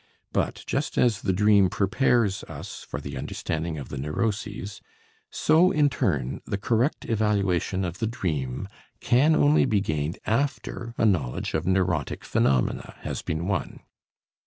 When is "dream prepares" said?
1.31-2.43